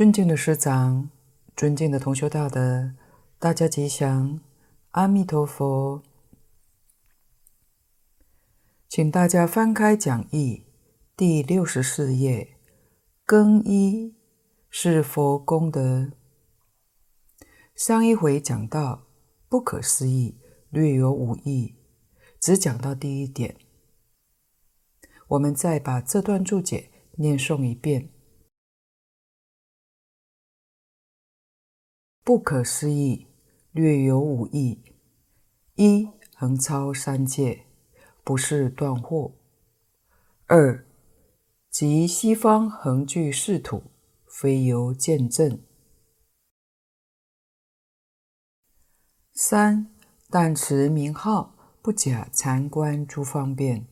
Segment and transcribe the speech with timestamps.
[0.00, 1.10] 尊敬的师长，
[1.54, 2.94] 尊敬的同修大德，
[3.38, 4.40] 大家吉祥，
[4.92, 6.02] 阿弥陀佛。
[8.88, 10.64] 请大家翻开讲义
[11.14, 12.56] 第六十四页，
[13.26, 14.14] 更衣
[14.70, 16.10] 是佛功德。
[17.74, 19.02] 上一回讲到
[19.50, 20.38] 不可思议，
[20.70, 21.74] 略有五义，
[22.40, 23.54] 只讲到第一点。
[25.28, 28.08] 我们再把这段注解念诵一遍。
[32.30, 33.26] 不可思议，
[33.72, 34.78] 略有五义：
[35.74, 37.64] 一、横超三界，
[38.22, 39.32] 不是断惑；
[40.46, 40.86] 二、
[41.68, 43.82] 即西方恒具世土，
[44.28, 45.58] 非由见证；
[49.32, 49.90] 三、
[50.28, 53.86] 但持名号，不假禅观诸方便；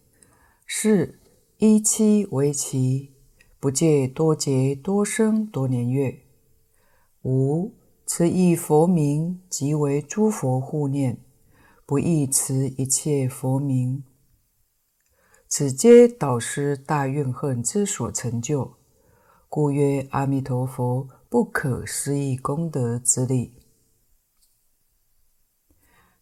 [0.65, 1.19] 四、
[1.57, 3.17] 依期为期，
[3.59, 6.21] 不借多劫多生多年月；
[7.23, 7.75] 五、
[8.11, 11.23] 此一佛名，即为诸佛护念，
[11.85, 14.03] 不异持一切佛名。
[15.47, 18.77] 此皆导师大愿恨之所成就，
[19.51, 23.53] 故曰阿弥陀佛不可思议功德之力。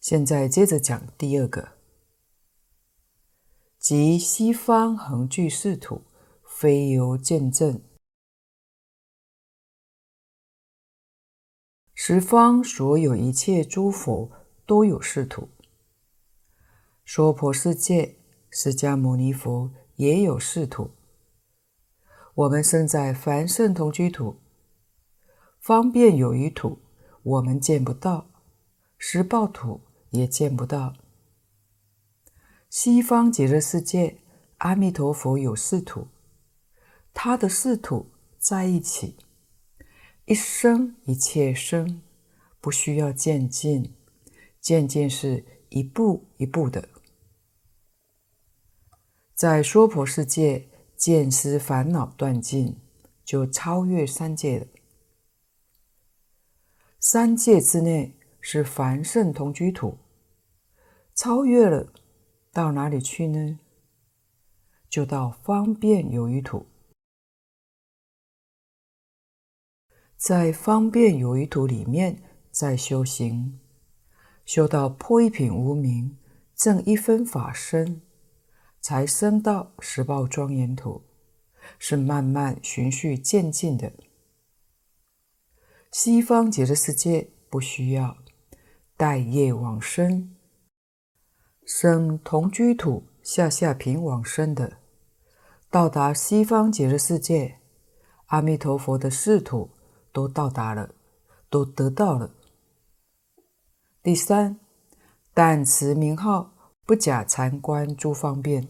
[0.01, 1.69] 现在接着讲第二个，
[3.79, 6.03] 即西方恒具世土，
[6.45, 7.81] 非由见证。
[11.99, 14.31] 十方所有一切诸佛
[14.67, 15.49] 都有世土，
[17.07, 18.19] 娑婆世界
[18.51, 20.91] 释迦牟尼佛也有世土。
[22.35, 24.37] 我们生在凡圣同居土，
[25.59, 26.81] 方便有余土，
[27.23, 28.27] 我们见不到；
[28.99, 29.81] 十报土
[30.11, 30.93] 也见不到。
[32.69, 34.19] 西方极乐世界，
[34.59, 36.09] 阿弥陀佛有世土，
[37.15, 39.17] 他的世土在一起。
[40.27, 42.03] 一生一切生，
[42.61, 43.95] 不需要渐进，
[44.61, 46.89] 渐进是一步一步的。
[49.35, 52.77] 在娑婆世界，见思烦恼断尽，
[53.25, 54.67] 就超越三界了。
[56.99, 59.97] 三界之内是凡圣同居土，
[61.15, 61.93] 超越了，
[62.53, 63.61] 到哪里去呢？
[64.89, 66.67] 就到方便有余土。
[70.17, 73.61] 在方便有余土里面，再修行，
[74.47, 76.17] 修到破一品无明，
[76.55, 78.01] 证一分法身，
[78.81, 81.03] 才升到十报庄严土，
[81.79, 83.93] 是慢慢循序渐进的。
[85.93, 88.17] 西方极乐世界不需要
[88.97, 90.35] 待业往生，
[91.67, 94.79] 生同居土下下品往生的，
[95.71, 97.59] 到达西方极乐世界，
[98.29, 99.76] 阿弥陀佛的世土。
[100.17, 100.95] 都到达了，
[101.51, 102.31] 都得到了。
[104.03, 104.59] 第三，
[105.35, 106.55] 但持名号，
[106.87, 108.67] 不假禅观诸方便，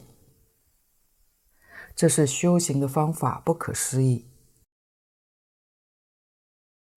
[1.94, 4.26] 这是修行的方法，不可思议。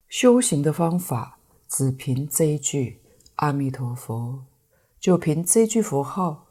[0.07, 1.37] 修行的方法
[1.67, 3.03] 只凭这一句
[3.35, 4.47] 阿弥陀佛，
[4.99, 6.47] 就凭这句佛号，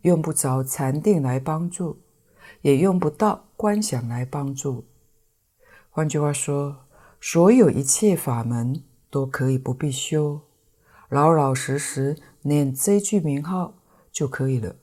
[0.00, 2.02] 用不着禅定来帮助，
[2.62, 4.88] 也用不到观想来帮助。
[5.90, 6.82] 换句话说。
[7.28, 10.42] 所有一切法门都可以不必修，
[11.08, 13.82] 老老实实念这句名号
[14.12, 14.76] 就可以了。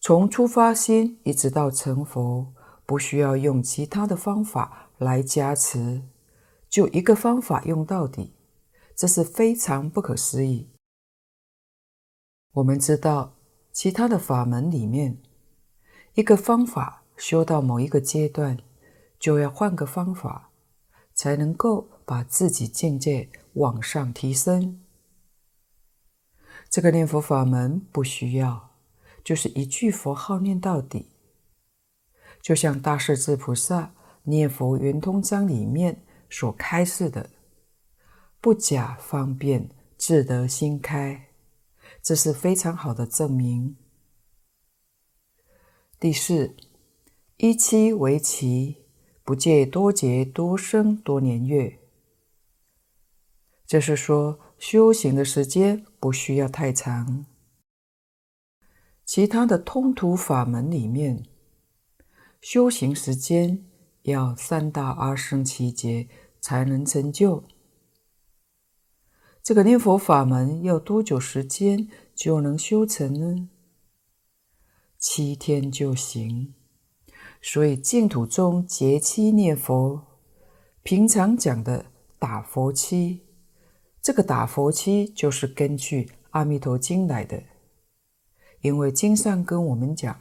[0.00, 2.54] 从出发心一直到成佛，
[2.86, 6.02] 不需要用其他的方法来加持，
[6.66, 8.32] 就一个方法用到底，
[8.96, 10.70] 这是非常不可思议。
[12.52, 13.34] 我们知道，
[13.70, 15.18] 其他的法门里面，
[16.14, 18.56] 一个方法修到某一个阶段。
[19.22, 20.50] 就要换个方法，
[21.14, 24.82] 才能够把自己境界往上提升。
[26.68, 28.74] 这个念佛法门不需要，
[29.22, 31.06] 就是一句佛号念到底。
[32.40, 33.80] 就像大势至菩萨
[34.24, 37.30] 《念佛圆通章》里面所开示的
[38.42, 41.28] ：“不假方便，自得心开。”
[42.02, 43.76] 这是非常好的证明。
[46.00, 46.56] 第四，
[47.36, 48.81] 一期为期。
[49.24, 51.78] 不借多劫多生多年月，
[53.66, 57.24] 就是说修行的时间不需要太长。
[59.04, 61.26] 其他的通途法门里面，
[62.40, 63.64] 修行时间
[64.02, 66.08] 要三大阿僧只劫
[66.40, 67.44] 才能成就。
[69.42, 73.48] 这个念佛法门要多久时间就能修成呢？
[74.98, 76.54] 七天就行。
[77.42, 80.00] 所以净土中节期念佛，
[80.84, 81.86] 平常讲的
[82.16, 83.22] 打佛七，
[84.00, 87.42] 这个打佛七就是根据《阿弥陀经》来的，
[88.60, 90.20] 因为经上跟我们讲，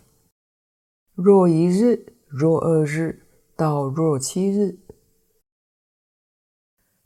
[1.13, 4.79] 若一日，若二日，到若七日。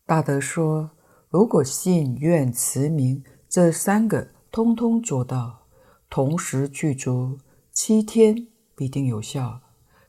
[0.06, 0.91] 大德说，
[1.29, 5.68] 如果信愿持名这三个通通做到，
[6.09, 7.38] 同时具足，
[7.73, 9.61] 七天必定有效，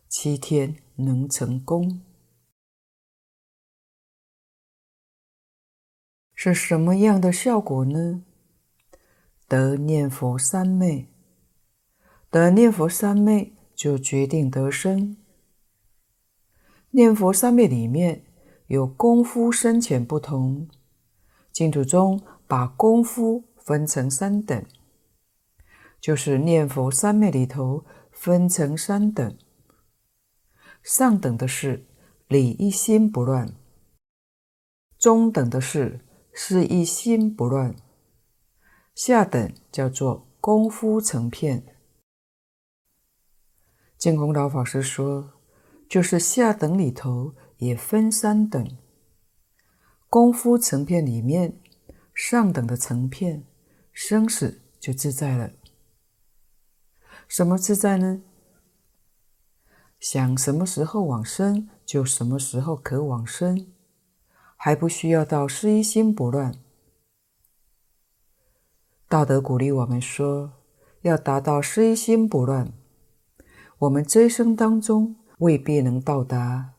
[0.09, 2.01] 七天能成功。
[6.35, 8.25] 是什么样的效果呢？
[9.49, 11.09] 得念佛三昧，
[12.31, 15.17] 得念佛三昧就决定得生。
[16.91, 18.25] 念佛三昧里面
[18.67, 20.69] 有功夫深浅不同，
[21.53, 24.65] 净土中把功夫分成三等，
[26.01, 29.37] 就是念佛三昧里头分成三等。
[30.87, 31.85] 上等的是
[32.29, 33.53] 理一心不乱，
[34.97, 37.75] 中等的是事一心不乱，
[38.95, 41.77] 下等叫做功夫成片。
[43.99, 45.33] 净空老法师说。
[45.89, 48.77] 就是下等里头也分三等，
[50.11, 51.61] 功夫成片里面，
[52.13, 53.47] 上等的成片，
[53.93, 55.53] 生死就自在了。
[57.29, 58.21] 什么自在呢？
[60.01, 63.73] 想什么时候往生，就什么时候可往生，
[64.57, 66.55] 还不需要到失一心不乱。
[69.09, 70.53] 道德鼓励我们说，
[71.03, 72.73] 要达到失一心不乱，
[73.79, 75.17] 我们这一生当中。
[75.41, 76.73] 未必能到达，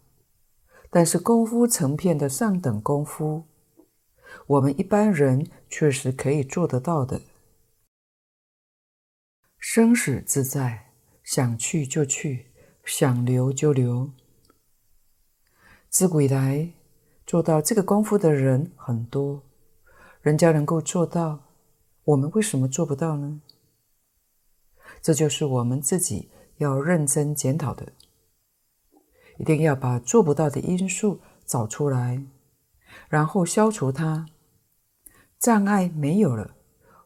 [0.90, 3.44] 但是功夫成片的上等功夫，
[4.48, 7.22] 我们一般人确实可以做得到的。
[9.60, 10.92] 生死自在，
[11.24, 12.47] 想去就去，
[12.88, 14.12] 想留就留。
[15.90, 16.72] 自古以来，
[17.26, 19.44] 做到这个功夫的人很多，
[20.22, 21.42] 人家能够做到，
[22.06, 23.42] 我们为什么做不到呢？
[25.02, 27.92] 这就是我们自己要认真检讨的。
[29.38, 32.24] 一定要把做不到的因素找出来，
[33.10, 34.28] 然后消除它，
[35.38, 36.56] 障碍没有了，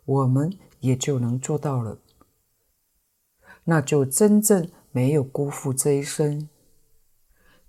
[0.05, 1.97] 我们也就能做到了。
[3.63, 6.50] 那就真正没有辜负这一生。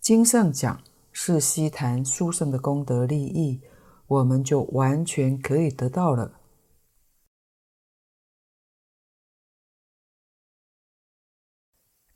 [0.00, 3.60] 经上讲是悉谈殊胜的功德利益，
[4.06, 6.40] 我们就完全可以得到了。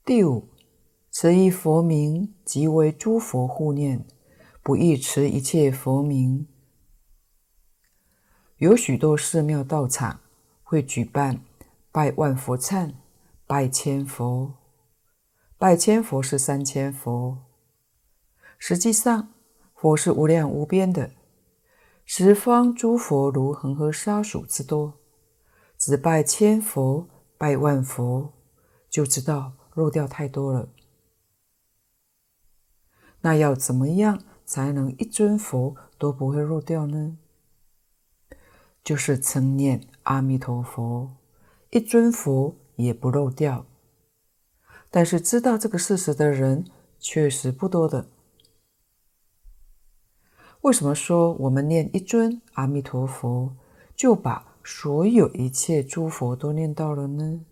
[0.04, 0.48] 第五。
[1.18, 4.06] 持一佛名，即为诸佛护念，
[4.62, 6.46] 不异持一切佛名。
[8.58, 10.20] 有许多寺庙道场
[10.62, 11.40] 会举办
[11.90, 12.92] 拜万佛忏、
[13.46, 14.65] 拜千佛。
[15.66, 17.38] 拜千佛是三千佛，
[18.56, 19.34] 实际上
[19.74, 21.10] 佛是无量无边的，
[22.04, 25.00] 十方诸佛如恒河沙数之多。
[25.76, 28.32] 只拜千佛、拜万佛，
[28.88, 30.68] 就知道漏掉太多了。
[33.22, 37.18] 那要怎么样才能一尊佛都不会漏掉呢？
[38.84, 41.16] 就是称念阿弥陀佛，
[41.70, 43.66] 一尊佛也不漏掉。
[44.96, 46.64] 但是知道这个事实的人
[46.98, 48.08] 确实不多的。
[50.62, 53.54] 为什么说我们念一尊阿弥陀佛，
[53.94, 57.44] 就把所有一切诸佛都念到了呢？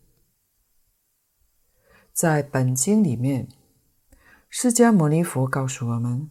[2.14, 3.46] 在本经里面。
[4.48, 6.30] 释迦牟尼佛告诉我们：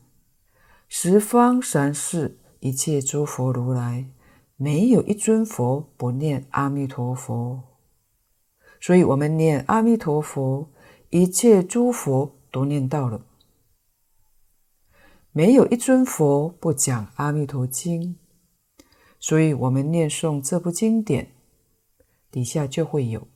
[0.87, 4.09] 十方三世一切诸佛如来，
[4.55, 7.61] 没有一尊佛不念阿弥陀佛。
[8.81, 10.69] 所以，我们念阿弥陀佛，
[11.13, 13.23] 一切诸佛都念到了。
[15.31, 18.15] 没有一尊佛不讲阿弥陀经，
[19.19, 21.31] 所以我们念诵这部经典，
[22.31, 23.27] 底下就会有，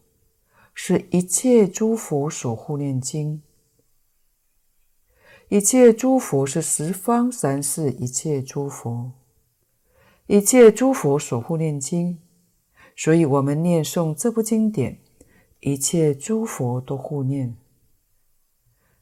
[0.73, 3.43] 是一切诸佛所护念经。
[5.49, 9.11] 一切诸佛是十方三世一切诸佛，
[10.25, 12.17] 一切诸佛所护念经，
[12.95, 14.99] 所以我们念诵这部经典，
[15.59, 17.55] 一切诸佛都护念，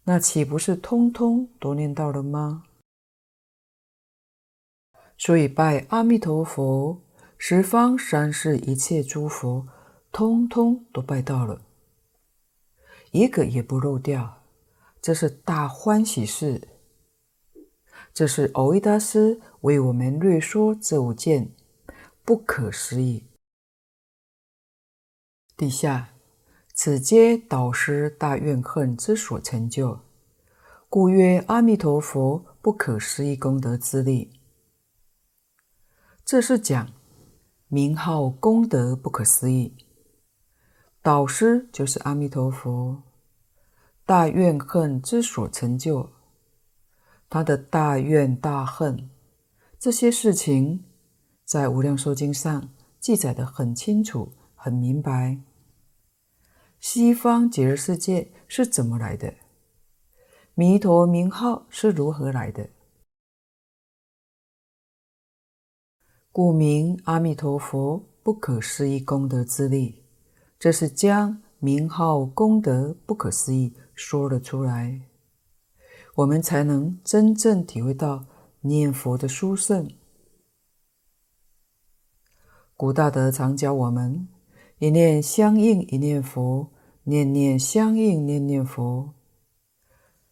[0.05, 2.63] 那岂不是通通都念到了吗？
[5.17, 7.01] 所以拜阿弥陀佛，
[7.37, 9.67] 十方三世一切诸佛，
[10.11, 11.61] 通通都拜到了，
[13.11, 14.43] 一个也不漏掉。
[15.01, 16.67] 这是大欢喜事。
[18.13, 21.51] 这是蕅益大师为我们略说这五件
[22.23, 23.25] 不可思议。
[25.57, 26.14] 底下，
[26.77, 29.97] 此皆导师大怨恨之所成就。
[30.89, 34.41] 故曰阿弥陀佛不可思议功德之力。
[36.25, 36.91] 这是讲
[37.69, 39.73] 名号功德不可思议。
[41.01, 43.01] 导师就是阿弥陀佛，
[44.05, 46.09] 大怨恨之所成就，
[47.29, 49.09] 他的大怨大恨
[49.79, 50.83] 这些事情，
[51.45, 55.39] 在《无量寿经》上记载的很清楚、很明白。
[56.87, 59.33] 西方极乐世界是怎么来的？
[60.53, 62.69] 弥陀名号是如何来的？
[66.31, 70.03] 故名阿弥陀佛不可思议功德之力，
[70.59, 75.01] 这是将名号功德不可思议说了出来，
[76.13, 78.27] 我们才能真正体会到
[78.61, 79.89] 念佛的殊胜。
[82.77, 84.27] 古大德常教我们：
[84.77, 86.71] 一念相应一念佛，
[87.07, 89.13] 念念相应念念佛。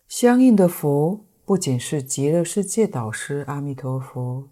[0.07, 4.49] 相应的佛不仅是极乐世界导师阿弥陀佛，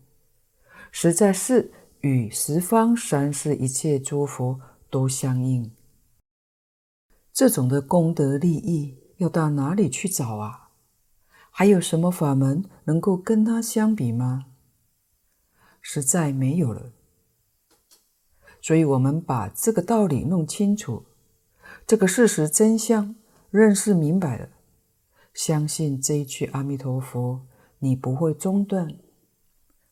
[0.92, 4.60] 实在是与十方三世一切诸佛
[4.90, 5.72] 都相应。
[7.34, 10.70] 这种的功德利益要到哪里去找啊？
[11.50, 14.46] 还有什么法门能够跟它相比吗？
[15.82, 16.92] 实在没有了。
[18.62, 21.06] 所以，我们把这个道理弄清楚，
[21.86, 23.16] 这个事实真相
[23.50, 24.50] 认识明白了，
[25.34, 27.46] 相信这一句阿弥陀佛，
[27.80, 28.98] 你不会中断。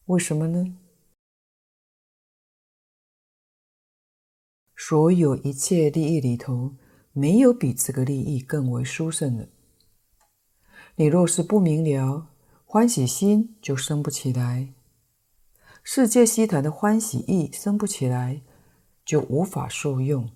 [0.06, 0.78] 为什么呢？
[4.76, 6.76] 所有一切利益里头，
[7.12, 9.50] 没有比这个利益更为殊胜的。
[10.96, 12.30] 你若是不明了，
[12.64, 14.74] 欢喜心就生不起来，
[15.84, 18.42] 世界悉檀的欢喜意生不起来。
[19.06, 20.30] 就无法受用，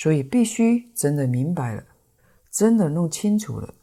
[0.00, 1.84] 所以必须真的明白了，
[2.52, 3.74] 真的弄清楚了，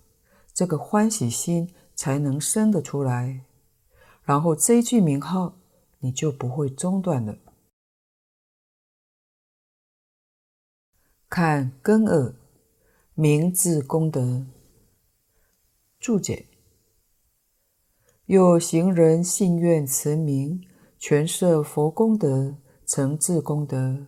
[0.53, 3.41] 这个欢喜心才能生得出来，
[4.23, 5.57] 然后这一句名号
[5.99, 7.37] 你就不会中断了。
[11.27, 12.33] 看根二
[13.13, 14.45] 名字功德
[15.99, 16.45] 注解，
[18.27, 20.65] 有行人信愿持名，
[20.97, 22.55] 全摄佛功德。
[22.85, 24.05] 成自功德，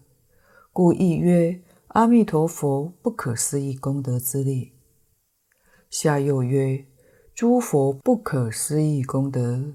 [0.72, 1.60] 故亦曰
[1.98, 4.72] 阿弥陀佛不可思议功德之力。
[5.90, 6.86] 下又曰
[7.34, 9.74] 诸佛不可思议功德，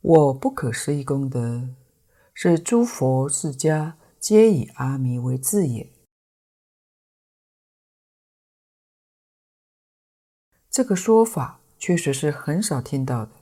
[0.00, 1.68] 我不可思议功德，
[2.32, 5.92] 是诸佛世家皆以阿弥为字也。
[10.70, 13.32] 这个说法确实是很少听到的。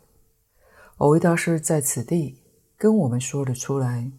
[0.99, 2.43] 蕅益大师在此地
[2.77, 4.11] 跟我们说了出来。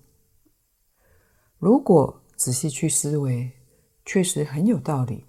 [1.58, 3.52] 如果仔细去思维，
[4.06, 5.26] 确实很有道理。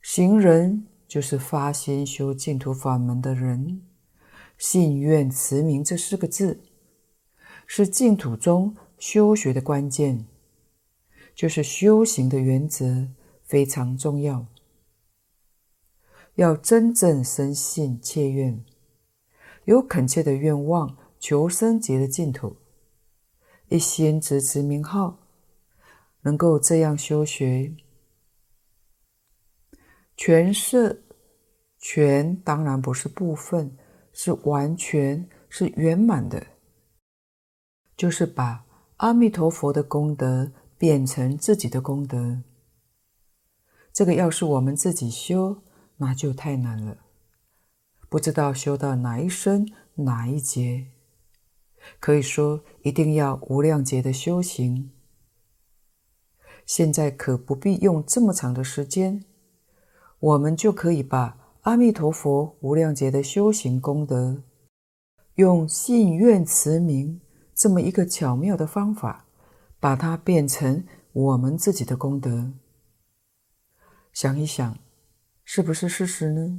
[0.00, 3.82] 行人就是发心修净土法门的人，
[4.58, 6.60] 信愿持名这四个字，
[7.66, 10.26] 是净土中修学的关键，
[11.34, 13.08] 就是修行的原则，
[13.44, 14.46] 非常重要。
[16.36, 18.64] 要真正深信切愿，
[19.66, 22.56] 有恳切的愿望，求生极乐净土。
[23.68, 25.21] 一心直持名号，
[26.22, 27.74] 能够这样修学，
[30.16, 31.02] 全摄
[31.78, 33.76] 全当然不是部分，
[34.12, 36.46] 是完全是圆满的，
[37.96, 38.64] 就是把
[38.98, 42.42] 阿弥陀佛的功德变成自己的功德。
[43.92, 45.62] 这个要是我们自己修，
[45.96, 46.98] 那就太难了，
[48.08, 50.86] 不知道修到哪一生哪一劫。
[51.98, 54.92] 可以说，一定要无量劫的修行。
[56.64, 59.24] 现在可不必用这么长的时间，
[60.20, 64.42] 我们就可以把阿弥陀佛无量劫的修行功德，
[65.34, 67.20] 用信愿持名
[67.54, 69.26] 这么一个巧妙的方法，
[69.78, 72.52] 把它变成我们自己的功德。
[74.12, 74.78] 想一想，
[75.44, 76.58] 是不是事实呢？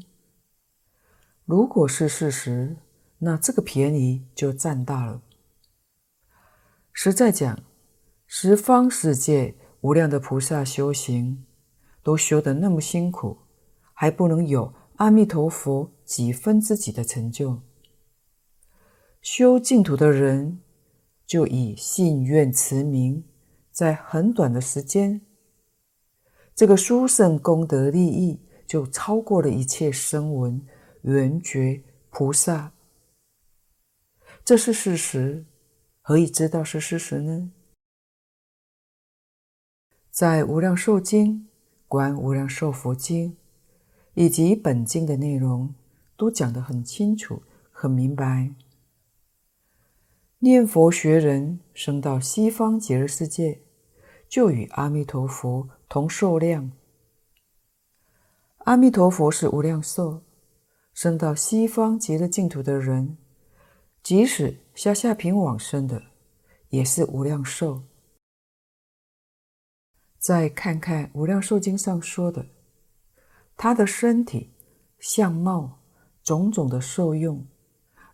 [1.46, 2.78] 如果是事实，
[3.20, 5.22] 那这个便宜就占大了。
[6.92, 7.60] 实在讲，
[8.28, 11.44] 十方世界无量的菩萨修行，
[12.02, 13.40] 都修得那么辛苦，
[13.94, 17.60] 还不能有阿弥陀佛几分之几的成就。
[19.22, 20.62] 修净土的人，
[21.26, 23.26] 就以信愿持名，
[23.72, 25.20] 在很短的时间，
[26.56, 30.66] 这个殊胜功德利益就超过了一切声闻、
[31.02, 32.72] 缘觉菩萨。
[34.46, 35.46] 这是事实，
[36.02, 37.52] 何以知道是事实呢？
[40.14, 41.34] 在《无量寿经》、
[41.88, 43.32] 《观无量寿佛经》
[44.14, 45.74] 以及本经的内容，
[46.16, 48.54] 都讲得很清楚、很明白。
[50.38, 53.62] 念佛学人生到西方极乐世界，
[54.30, 56.72] 就与阿弥陀佛同寿量。
[58.66, 60.22] 阿弥陀佛是无量寿，
[60.94, 63.18] 生到西方极乐净土的人，
[64.04, 66.04] 即使下下品往生的，
[66.70, 67.82] 也是无量寿。
[70.24, 72.46] 再看看《无量寿经》上说的，
[73.58, 74.54] 他的身体、
[74.98, 75.80] 相貌、
[76.24, 77.46] 种种的受用，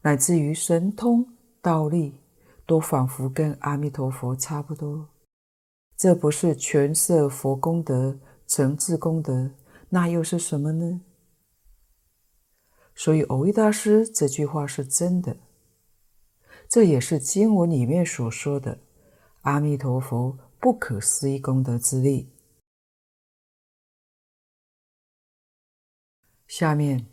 [0.02, 2.16] 乃至于神通、道力，
[2.66, 5.08] 都仿佛跟阿弥陀佛差不多。
[5.96, 8.18] 这不是全色佛功德、
[8.48, 9.52] 成智功德，
[9.90, 11.02] 那又是什么呢？
[12.96, 15.38] 所以蕅益大师这句话是真的，
[16.68, 18.80] 这也是经文里面所说的
[19.42, 22.30] 阿弥陀佛不可思议功德之力。
[26.48, 27.08] 下面，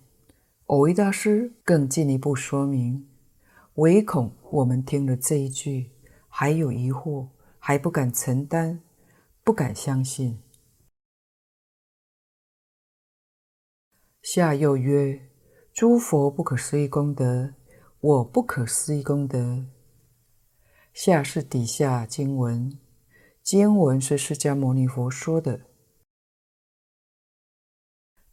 [0.66, 3.08] 蕅益大师更进一步说明，
[3.74, 5.92] 唯恐我们听了这一句
[6.28, 7.28] 还有疑惑，
[7.60, 8.82] 还不敢承担，
[9.44, 10.42] 不敢相信。
[14.22, 15.30] 下又曰：
[15.72, 17.54] 诸佛不可思议功德，
[18.00, 19.66] 我不可思议功德。
[20.92, 22.76] 下是底下经文。
[23.46, 25.60] 经文是释迦牟尼佛说的，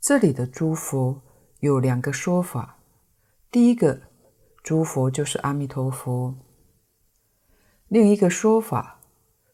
[0.01, 1.21] 这里的诸佛
[1.59, 2.79] 有两个说法。
[3.51, 4.01] 第一个，
[4.63, 6.33] 诸佛就是阿弥陀佛；
[7.89, 9.01] 另一个说法，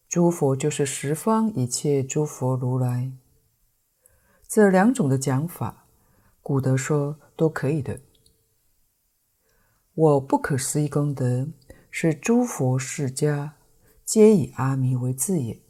[0.08, 3.12] 诸佛就是十方一切诸佛如来。
[4.48, 5.86] 这两种的讲法，
[6.42, 8.00] 古德说都可以的。
[9.94, 11.50] 我不可思议功德，
[11.92, 13.58] 是诸佛世家。
[14.10, 15.62] 皆以阿弥为字也。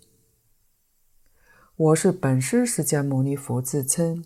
[1.75, 4.23] 我是本师释迦牟尼佛自称。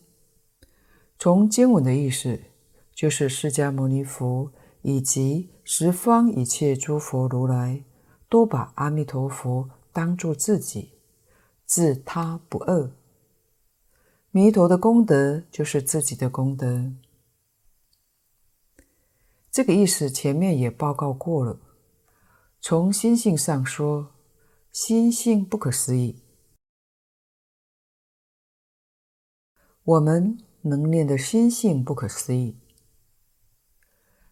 [1.18, 2.40] 从经文的意思，
[2.94, 4.52] 就是释迦牟尼佛
[4.84, 7.84] 以及十方一切诸佛如来，
[8.30, 10.92] 都把阿弥陀佛当作自己，
[11.66, 12.92] 自他不二。
[14.30, 16.94] 弥陀的功德就是自己的功德。
[19.50, 21.58] 这个意思前面也报告过了。
[22.66, 24.16] 从心性上说，
[24.72, 26.24] 心性不可思议。
[29.84, 32.56] 我们能念的心性不可思议，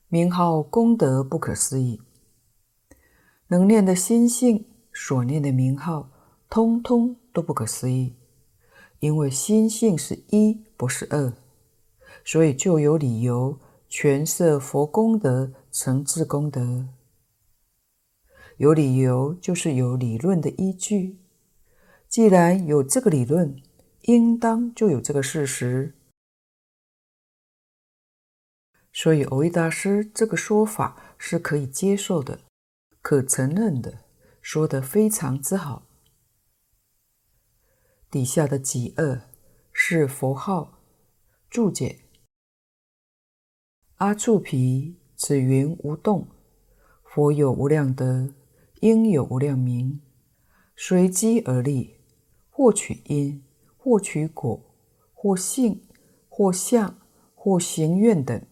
[0.07, 2.01] 名号功德不可思议。
[3.47, 6.09] 能念的心性所念的名号，
[6.49, 8.15] 通通都不可思议，
[9.01, 11.33] 因为心性是一，不是二，
[12.23, 16.87] 所以就有理由权色佛功德成智功德。
[18.61, 21.17] 有理由，就是有理论的依据。
[22.07, 23.59] 既然有这个理论，
[24.01, 25.95] 应当就有这个事实。
[28.93, 32.41] 所以，蕅益大师这个说法是可以接受的、
[33.01, 34.03] 可承认的，
[34.43, 35.87] 说得非常之好。
[38.11, 39.23] 底下的极恶
[39.73, 40.83] 是佛号
[41.49, 42.01] 注解：
[43.95, 46.27] 阿处毗，此云无动，
[47.03, 48.35] 佛有无量德。
[48.81, 50.01] 应有无量名，
[50.75, 51.97] 随机而立，
[52.49, 53.43] 或取因，
[53.77, 54.75] 或取果，
[55.13, 55.83] 或性，
[56.27, 56.99] 或相，
[57.35, 58.43] 或行愿等。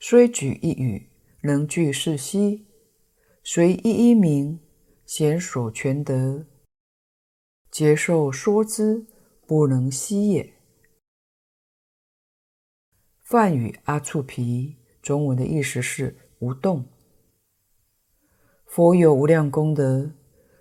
[0.00, 1.10] 虽举一语，
[1.42, 2.66] 能具是悉；
[3.44, 4.58] 随一一名，
[5.06, 6.44] 显所全德。
[7.70, 9.06] 劫寿说之，
[9.46, 10.54] 不能悉也。
[13.22, 16.86] 梵语阿处皮，中文的意思是无动。
[18.68, 20.12] 佛有无量功德，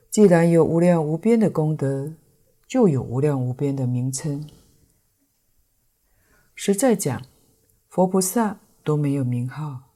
[0.09, 2.13] 既然有无量无边的功德，
[2.65, 4.47] 就有无量无边的名称。
[6.55, 7.21] 实在讲，
[7.89, 9.91] 佛菩萨都没有名号，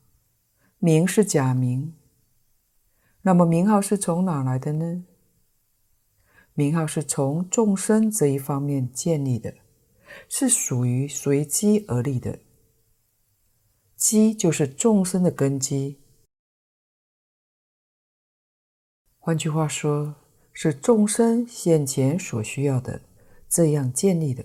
[0.78, 1.96] 名是假名。
[3.22, 5.06] 那么名号是从哪来的呢？
[6.54, 9.54] 名号是从众生这一方面建立的，
[10.28, 12.40] 是属于随机而立的。
[13.96, 16.01] 机就是众生的根基。
[19.24, 20.16] 换句话说，
[20.52, 23.04] 是众生现前所需要的，
[23.48, 24.44] 这样建立的。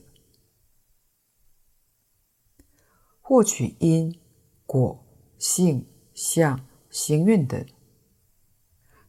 [3.22, 4.20] 获取因、
[4.66, 5.02] 果、
[5.38, 6.60] 性、相、
[6.90, 7.64] 行运等，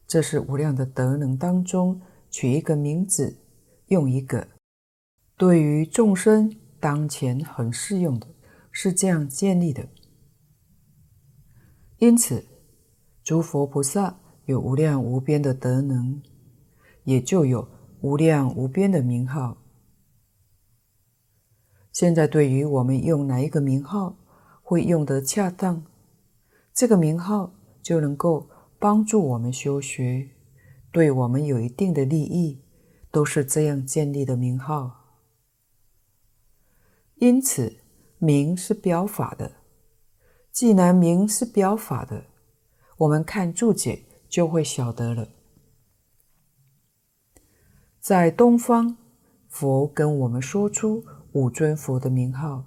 [0.06, 2.00] 这是无量的德能当中
[2.30, 3.36] 取一个名字，
[3.88, 4.48] 用一个，
[5.36, 6.50] 对于众生
[6.80, 8.26] 当前很适用的，
[8.72, 9.86] 是这样建立的。
[11.98, 12.46] 因此，
[13.22, 14.18] 诸佛菩萨。
[14.48, 16.22] 有无量无边的德能，
[17.04, 17.68] 也就有
[18.00, 19.58] 无量无边的名号。
[21.92, 24.16] 现在对于我们用哪一个名号
[24.62, 25.84] 会用得恰当，
[26.72, 30.30] 这个名号就能够帮助我们修学，
[30.90, 32.62] 对我们有一定的利益，
[33.10, 35.18] 都是这样建立的名号。
[37.16, 37.80] 因此，
[38.16, 39.56] 名是表法的。
[40.50, 42.24] 既然名是表法的，
[42.96, 45.28] 我们看注解就会晓得了。
[48.00, 48.96] 在东方，
[49.48, 52.64] 佛跟我们说出五尊佛的名号。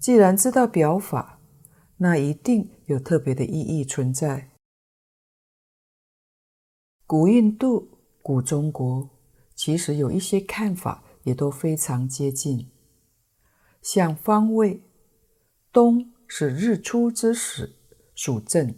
[0.00, 1.40] 既然知道表法，
[1.96, 4.50] 那一定有特别的意义存在。
[7.04, 9.10] 古印度、古中国，
[9.54, 12.70] 其实有一些看法也都非常接近。
[13.82, 14.82] 像方位，
[15.72, 17.76] 东是日出之时，
[18.14, 18.74] 属正；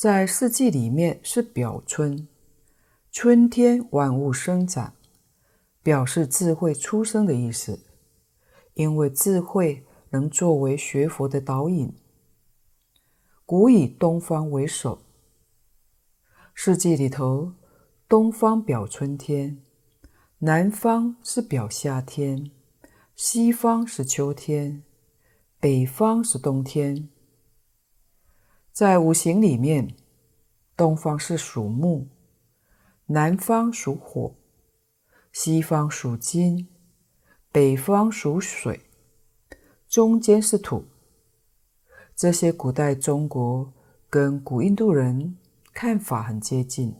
[0.00, 2.26] 在四季里面是表春，
[3.12, 4.94] 春天万物生长，
[5.82, 7.84] 表示智慧出生的意思。
[8.72, 11.94] 因为智慧能作为学佛的导引，
[13.44, 15.02] 古以东方为首。
[16.54, 17.52] 四季里头，
[18.08, 19.62] 东方表春天，
[20.38, 22.50] 南方是表夏天，
[23.14, 24.82] 西方是秋天，
[25.58, 27.10] 北方是冬天。
[28.72, 29.96] 在五行里面，
[30.76, 32.08] 东方是属木，
[33.06, 34.34] 南方属火，
[35.32, 36.68] 西方属金。
[37.52, 38.82] 北方属水，
[39.88, 40.84] 中间是土。
[42.14, 43.72] 这些古代中国
[44.08, 45.36] 跟古印度人
[45.72, 46.94] 看法很接近。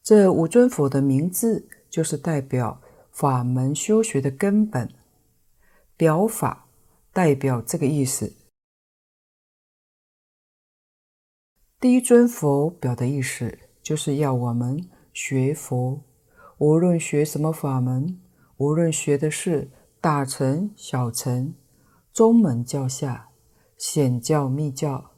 [0.00, 4.94] 这五尊佛的名字就是代表法门修学的根本，
[5.96, 6.65] 表法
[7.16, 8.36] 代表这个意思。
[11.80, 16.04] 第一尊佛表的意思就是要我们学佛。
[16.58, 18.20] 无论学什么法门，
[18.58, 21.54] 无论学的是大乘、小乘、
[22.12, 23.30] 中门、教下、
[23.78, 25.12] 显教、密教，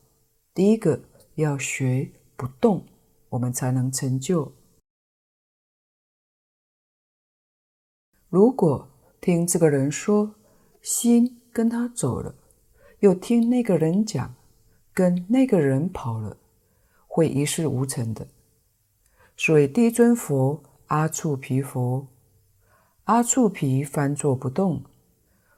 [0.54, 1.02] 第一个
[1.34, 2.86] 要学不动，
[3.30, 4.52] 我们才能成就。
[8.28, 8.88] 如果
[9.20, 10.36] 听这个人说，
[10.80, 12.36] 心跟他走了，
[13.00, 14.32] 又听那个人讲，
[14.94, 16.36] 跟那个人跑了，
[17.08, 18.28] 会一事无成的。
[19.36, 20.62] 所以，第一尊佛。
[20.86, 22.06] 阿处毗佛，
[23.04, 24.84] 阿处毗翻作不动，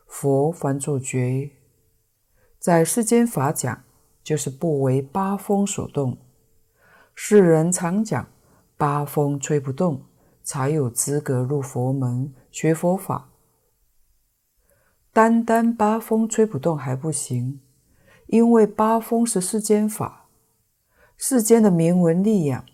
[0.06, 1.50] 佛翻作觉，
[2.58, 3.84] 在世间法讲，
[4.24, 6.16] 就是不为八风所动。
[7.14, 8.26] 世人常讲
[8.76, 10.02] 八风吹不动，
[10.42, 13.29] 才有资格入佛门学佛法。
[15.12, 17.60] 单单八风吹不动还不行，
[18.26, 20.28] 因为八风是世间法，
[21.16, 22.64] 世间的名闻利养，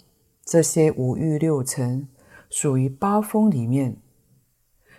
[0.44, 2.08] 这些五欲六尘。
[2.48, 4.00] 属于八风里面，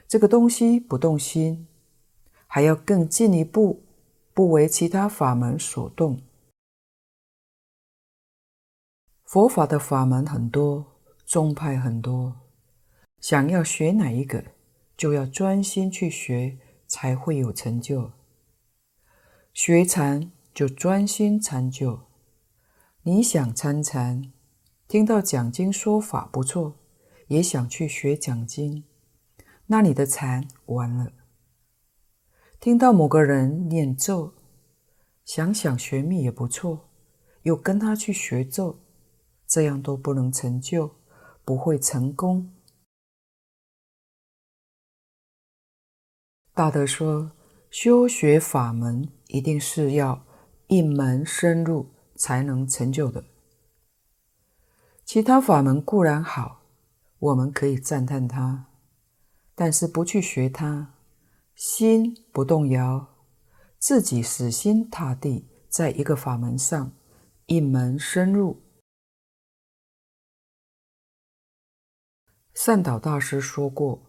[0.05, 1.65] 这个东西不动心，
[2.45, 3.83] 还要更进一步，
[4.33, 6.19] 不为其他法门所动。
[9.23, 10.85] 佛法的法门很多，
[11.25, 12.35] 宗派很多，
[13.21, 14.43] 想要学哪一个，
[14.97, 18.11] 就要专心去学，才会有成就。
[19.53, 22.07] 学禅就专心禅就，
[23.03, 24.31] 你想参禅，
[24.87, 26.79] 听到讲经说法不错。
[27.27, 28.85] 也想去学讲经，
[29.65, 31.11] 那你的禅完了。
[32.57, 34.33] 听到某个人念咒，
[35.25, 36.87] 想想学密也不错，
[37.41, 38.79] 又跟他去学咒，
[39.45, 40.95] 这样都不能成就，
[41.43, 42.53] 不会成功。
[46.57, 47.33] 大德说，
[47.69, 50.25] 修学法门一定是要
[50.65, 53.23] 一门深入才能成就的，
[55.05, 56.63] 其他法门固然好。
[57.19, 58.71] 我们可以赞叹他，
[59.53, 60.95] 但是不去学它，
[61.53, 63.07] 心不动摇，
[63.77, 66.91] 自己死心塌地在一个法门上
[67.45, 68.63] 一门深入。
[72.55, 74.01] 善导大师说过，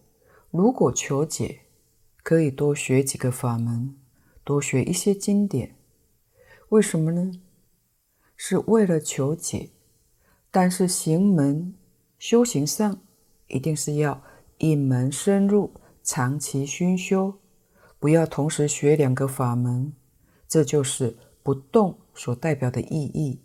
[0.49, 1.68] 如果求解，
[2.23, 3.97] 可以多学几个法门，
[4.43, 5.75] 多学一些经典。
[6.69, 7.31] 为什么呢？
[8.35, 9.71] 是为了求解，
[10.51, 11.75] 但是行门。
[12.19, 12.99] 修行上
[13.47, 14.21] 一定是要
[14.57, 15.71] 一门深入，
[16.03, 17.39] 长期熏修，
[17.97, 19.93] 不要同时学两个法门，
[20.45, 23.41] 这就是不动所代表的意义。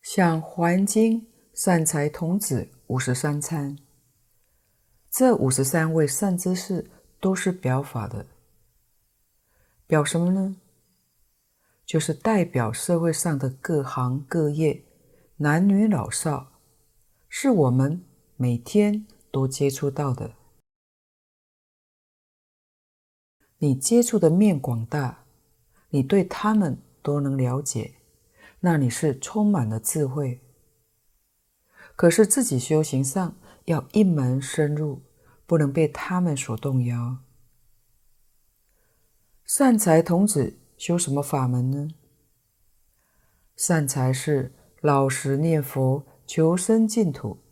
[0.00, 1.20] 像《华严经》
[1.52, 3.76] 善财童子五十三参，
[5.10, 8.26] 这五十三位善知识都是表法的，
[9.86, 10.56] 表什么呢？
[11.86, 14.84] 就是代表社会上的各行各业，
[15.38, 16.52] 男女老少，
[17.28, 18.04] 是我们
[18.36, 20.34] 每天都接触到的。
[23.56, 25.24] 你接触的面广大，
[25.88, 27.94] 你对他们都能了解，
[28.60, 30.42] 那你是充满了智慧。
[31.96, 33.34] 可是自己修行上
[33.68, 35.02] 要一门深入，
[35.46, 37.18] 不能被他们所动摇。
[39.44, 41.88] 善财童子修什么法门呢？
[43.56, 47.44] 善财是老实念佛，求生净土。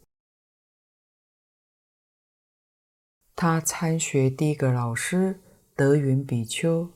[3.34, 5.42] 他参学第一个老师
[5.74, 6.90] 德云比丘，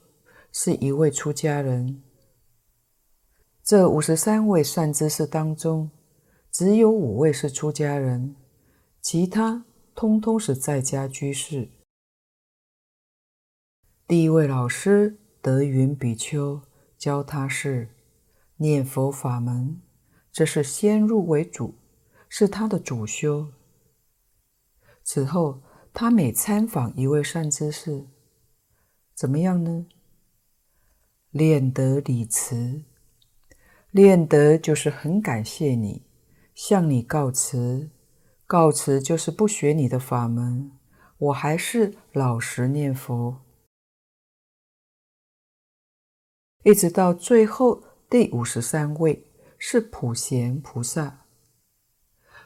[0.51, 2.03] 是一位出家人。
[3.63, 5.91] 这五十三位善知识当中，
[6.51, 8.35] 只有五位是出家人，
[9.01, 11.71] 其他通通是在家居士。
[14.07, 16.63] 第一位老师德云比丘
[16.99, 17.97] 教他是。
[18.63, 19.81] 念佛法门，
[20.31, 21.77] 这是先入为主，
[22.29, 23.55] 是他的主修。
[25.03, 25.63] 此后，
[25.95, 28.07] 他每参访一位善知识，
[29.15, 29.87] 怎么样呢？
[31.31, 32.85] 练得礼辞，
[33.93, 36.03] 练得就是很感谢你，
[36.55, 37.89] 向你告辞，
[38.51, 40.73] 告辞就是不学你的法门，
[41.19, 43.43] 我还是老实念佛，
[46.65, 47.85] 一直到最后。
[48.11, 51.27] 第五十三位是普贤菩萨。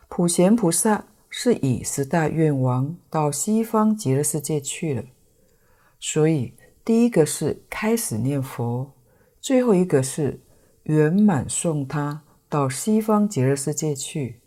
[0.07, 5.05] 普贤菩萨是以十大愿王到西方极乐世界去了，
[5.99, 8.93] 所以第一个是开始念佛，
[9.41, 10.43] 最后一个是
[10.83, 14.44] 圆满送他到西方极乐世界去。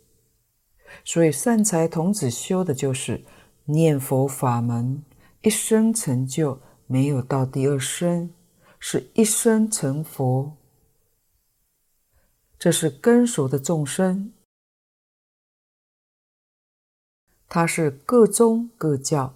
[1.04, 3.24] 所以善财童子修的就是
[3.66, 5.04] 念佛法门，
[5.42, 8.34] 一生成就，没有到第二生，
[8.80, 10.58] 是一生成佛。
[12.60, 14.34] 这是根熟的众生，
[17.48, 19.36] 他是各宗各教、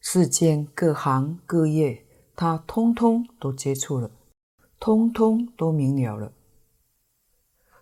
[0.00, 4.10] 世间各行各业，他通通都接触了，
[4.80, 6.32] 通通都明了了。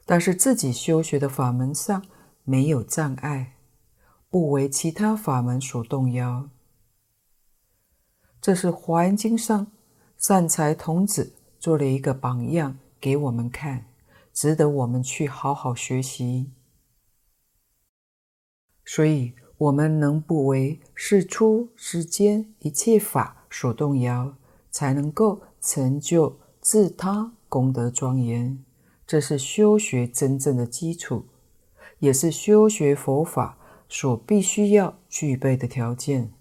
[0.05, 2.05] 但是自己修学的法门上
[2.45, 3.57] 没有障碍，
[4.29, 6.51] 不为其他法门所动摇。
[8.41, 9.69] 这是《华严经》上
[10.19, 13.87] 善财童子做了一个榜样给我们看。
[14.33, 16.51] 值得我们去好好学习，
[18.83, 24.35] 所以我们能不为世出世间一切法所动摇，
[24.71, 28.65] 才能够成就自他功德庄严。
[29.07, 31.27] 这是修学真正的基础，
[32.03, 33.57] 也是修学佛法
[33.89, 36.33] 所必须要具备的条件。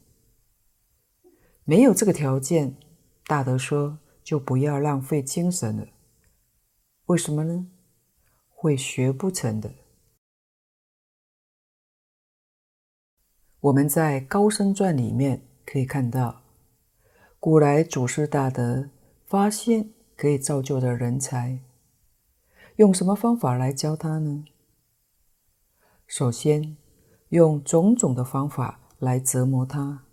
[1.65, 2.76] 没有这个条件，
[3.28, 5.88] 大德说就不要浪费精神了。
[7.06, 7.67] 为什么呢？
[8.50, 9.76] 会学不成的。
[13.60, 16.41] 我们在《高僧传》里面可以看到，
[17.39, 18.89] 古来祖师大德
[19.28, 21.60] 发现可以造就的人才，
[22.78, 24.45] 用什么方法来教他呢？
[26.13, 26.76] 首先，
[27.30, 30.04] 用种种的方法来折磨他，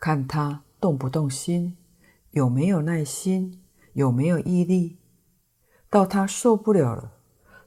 [0.00, 1.76] 看他动不动心，
[2.32, 4.98] 有没有耐心，有没有毅力。
[5.88, 7.20] 到他受不了了，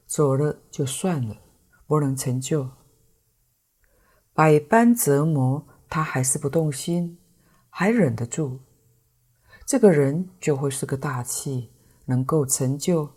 [0.04, 1.40] 走了就算了，
[1.86, 2.68] 不能成就。
[4.34, 7.18] 百般折磨，他还是不动心，
[7.70, 8.60] 还忍得住，
[9.64, 11.72] 这个人就会是个大器，
[12.04, 13.08] 能够成就。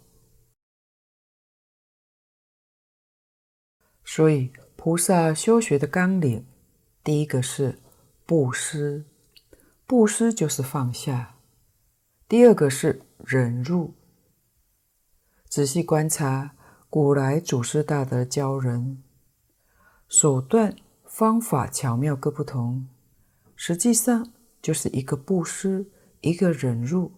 [4.16, 6.46] 所以，菩萨修学的纲领，
[7.04, 7.80] 第一个是
[8.28, 9.06] 布施，
[9.88, 11.38] 布施就是放下；
[12.28, 13.96] 第二个是忍辱。
[15.50, 16.56] 仔细观察，
[16.92, 19.02] 古来祖师大德教人，
[20.08, 22.88] 手段方法巧妙各不同，
[23.56, 25.90] 实际上就是一个布施，
[26.22, 27.14] 一个忍辱，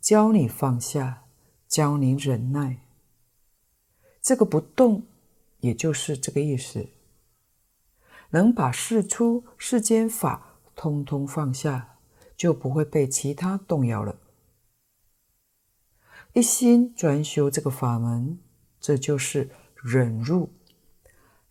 [0.00, 1.22] 教你放下，
[1.68, 2.80] 教你忍耐。
[4.20, 5.06] 这个不动，
[5.60, 6.88] 也就是这个意思，
[8.30, 11.98] 能把世出世间法通通放下，
[12.36, 14.20] 就不会被其他动摇了。
[16.34, 18.38] 一心专修这个法门，
[18.78, 20.50] 这就是忍辱，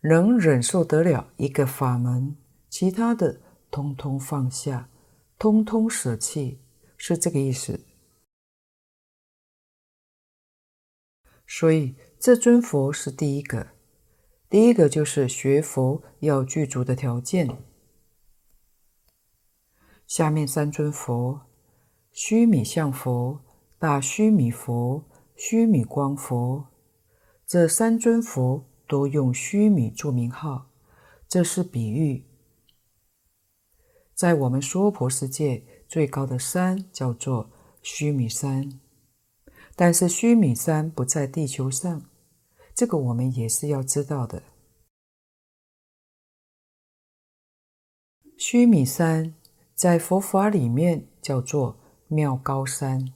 [0.00, 2.36] 能忍受得了一个法门，
[2.70, 3.40] 其他的
[3.70, 4.88] 通通放下，
[5.38, 6.60] 通通舍弃，
[6.96, 7.84] 是这个意思。
[11.46, 13.68] 所以这尊佛是第一个，
[14.48, 17.62] 第一个就是学佛要具足的条件。
[20.06, 21.42] 下面三尊佛，
[22.12, 23.44] 须弥相佛。
[23.80, 25.04] 大须弥佛、
[25.36, 26.66] 须弥光佛，
[27.46, 30.66] 这三尊佛都用须弥做名号，
[31.28, 32.24] 这是比喻。
[34.16, 38.80] 在我们娑婆世界最高的山叫做须弥山，
[39.76, 42.02] 但是须弥山不在地球上，
[42.78, 44.40] 这个我们也是要知道的。
[48.36, 49.34] 须弥山
[49.74, 53.12] 在佛法里面叫做妙高山，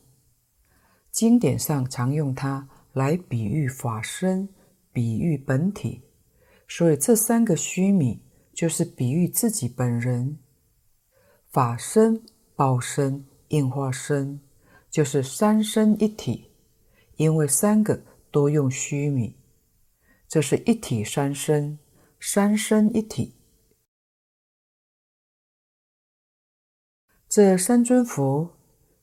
[1.12, 4.48] 经典上常用它来比喻法身，
[4.92, 6.02] 比喻本体，
[6.66, 8.20] 所以这三个须弥
[8.52, 10.40] 就是比喻自己本人。
[11.52, 12.20] 法身、
[12.56, 14.40] 报身、应化身，
[14.90, 16.50] 就是三身一体，
[17.14, 19.36] 因为三个都用须弥，
[20.32, 21.78] 这是一体三身，
[22.18, 23.36] 三身一体。
[27.28, 28.56] 这三尊佛，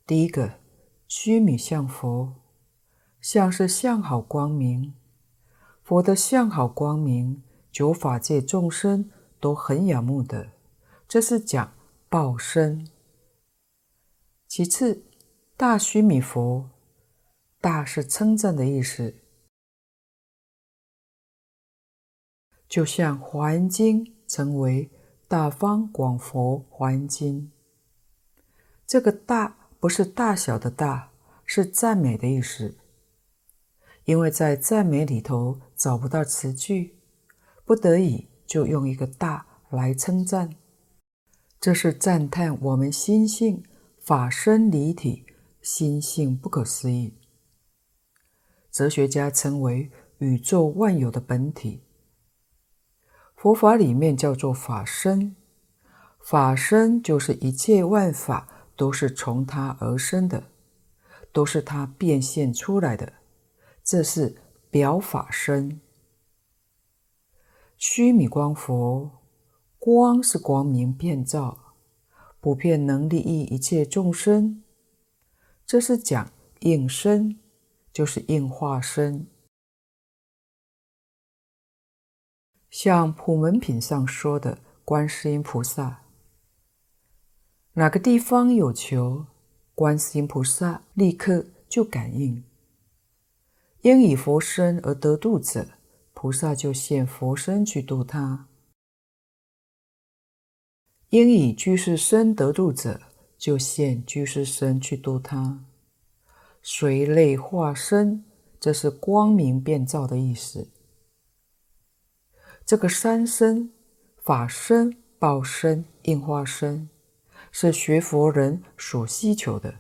[0.08, 0.60] 第一个
[1.08, 2.34] 须弥相佛，
[3.22, 4.96] 相是相好光明，
[5.84, 10.54] 佛的相好光明，九法界众生都很仰慕的，
[11.08, 11.76] 这是讲。
[12.10, 12.90] 报身。
[14.48, 15.04] 其次，
[15.56, 16.72] 大须弥佛，
[17.62, 19.14] 大是称赞的意思，
[22.70, 24.92] 就像《华严经》成为
[25.28, 27.52] 大方广佛华严经。
[28.86, 31.12] 这个“大”不是大小的“大”，
[31.44, 32.78] 是赞美的意思。
[34.06, 37.00] 因为在赞美里头找不到词句，
[37.66, 40.56] 不得已就用一个“大”来称赞。
[41.60, 43.64] 这是赞叹我们心性
[44.00, 45.26] 法身离体，
[45.62, 47.16] 心性不可思议。
[48.72, 51.82] 哲学家称为宇宙万有的本体。
[53.42, 55.34] 佛法里面叫做法身，
[56.20, 60.44] 法身就是一切万法都是从它而生的，
[61.32, 63.14] 都是它变现出来的，
[63.82, 64.36] 这是
[64.70, 65.80] 表法身。
[67.78, 69.12] 须弥光佛。
[69.78, 71.76] 光是光明遍照，
[72.42, 74.62] 普遍能利益一切众生。
[75.66, 76.30] 这是讲
[76.60, 77.40] 应身，
[77.94, 79.28] 就是应化身。
[82.70, 86.04] 像普门品上说的，观世音菩萨，
[87.74, 89.26] 哪个地方有求，
[89.74, 92.44] 观世音菩萨立刻就感应。
[93.82, 95.70] 应以佛身而得度者，
[96.14, 98.48] 菩萨就现佛身去度他。
[101.10, 103.02] 应以居士身得度者，
[103.38, 105.66] 就现居士身去度他。
[106.62, 108.26] 随类化身，
[108.60, 110.70] 这是光明遍照的意思。
[112.70, 113.72] 这个三身，
[114.22, 116.88] 法身、报身、应化身，
[117.52, 119.80] 是学佛人所希求的。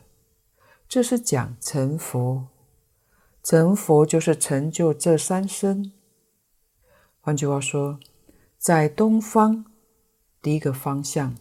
[0.88, 2.48] 这是讲成佛，
[3.44, 5.92] 成佛就是成就这三身。
[7.22, 8.00] 换句话说，
[8.58, 9.66] 在东方。
[10.42, 11.36] 第一个方向，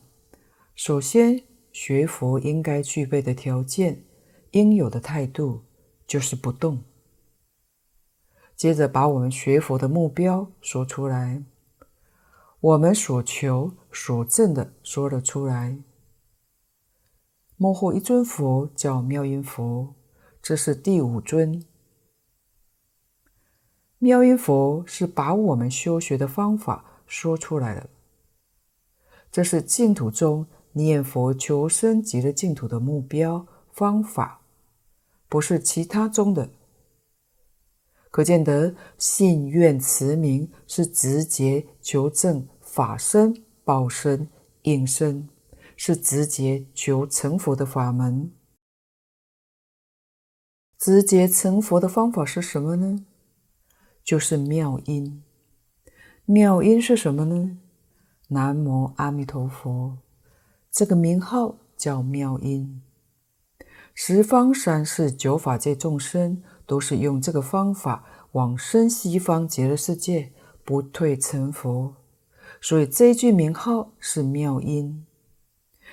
[0.75, 4.05] 首先学佛应该具备的条件，
[4.51, 5.65] 应有的态度
[6.07, 6.85] 就是不动。
[8.59, 11.45] 接着把我们学佛的目标说出来，
[12.59, 15.79] 我们所求所证的说了出来。
[17.57, 19.95] 末后一尊佛叫妙音佛，
[20.43, 21.65] 这是第五尊。
[23.99, 27.89] 妙音佛是把我们修学的方法说出来了。
[29.31, 34.41] 这是净土中念佛求生极乐净土的目标方法，
[35.29, 36.51] 不是其他宗的。
[38.11, 44.29] 可见得信愿持名是直接求证法身、报身、
[44.63, 45.29] 应身，
[45.77, 48.33] 是直接求成佛的法门。
[50.79, 53.05] 直接成佛的方法是什么呢？
[54.05, 55.23] 就是妙音。
[56.25, 57.59] 妙音是什么呢？
[58.29, 59.99] 南无阿弥陀佛，
[60.71, 62.83] 这个名号叫妙音。
[63.95, 70.31] 十方三世九法界众生都是用这个方法往生西方极乐世界，
[70.63, 71.97] 不退成佛。
[72.61, 75.07] 所以这一句名号是妙音，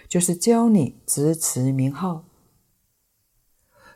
[0.10, 2.26] 就是教你直持名号。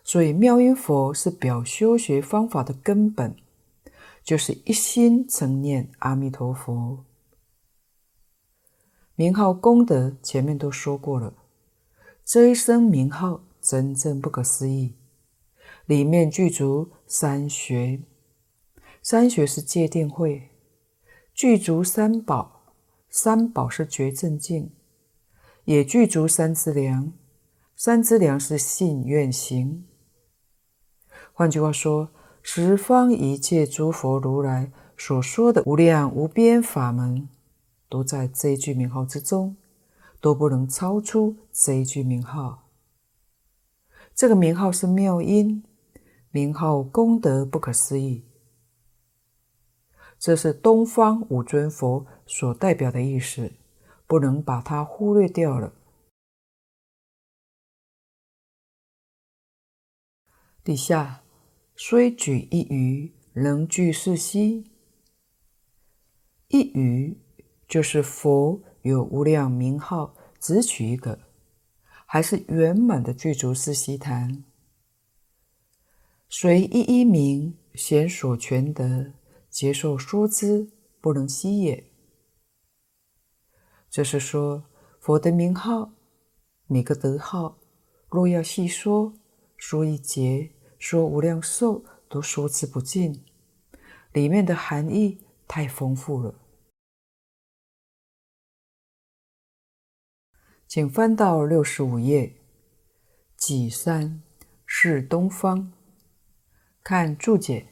[0.05, 3.35] 所以妙音佛是表修学方法的根本，
[4.23, 7.03] 就是一心称念阿弥陀佛。
[9.15, 11.33] 名号功德前面都说过了，
[12.23, 14.93] 这一声名号真正不可思议，
[15.89, 18.03] 里面具足三学，
[19.01, 20.51] 三学是戒定慧，
[21.33, 22.75] 具足三宝，
[23.09, 24.71] 三宝是觉正净，
[25.63, 27.11] 也具足三资粮，
[27.75, 29.83] 三资粮是信愿行。
[31.33, 32.11] 换句话说，
[32.43, 37.27] 十方一切诸佛如来所说的无量无边法门，
[37.89, 39.57] 都在这一句名号之中，
[40.21, 42.67] 都不能超出这一句名号。
[44.13, 45.63] 这个名号是妙音，
[46.31, 48.25] 名号功德不可思议。
[50.17, 53.53] 这是东方五尊佛所代表的意思，
[54.05, 55.73] 不能把它忽略掉了。
[60.61, 61.23] 底下
[61.75, 64.69] 虽举一隅，仍具四悉。
[66.49, 67.21] 一隅
[67.67, 71.19] 就是佛有无量名号，只取一个，
[72.05, 74.43] 还是圆满的具足是悉坛。
[76.31, 79.13] 随一一名，显所全德。
[79.49, 80.69] 接受说之，
[81.01, 81.91] 不能悉也。
[83.89, 84.63] 这是说
[84.99, 85.91] 佛的名号，
[86.67, 87.57] 每个德号，
[88.09, 89.11] 若要细说，
[89.57, 93.25] 说一劫，说无量寿，都说之不尽，
[94.13, 96.35] 里面的含义太丰富了。
[100.67, 102.35] 请翻到六十五页，
[103.35, 104.21] 己三
[104.67, 105.73] 是东方，
[106.83, 107.67] 看注解。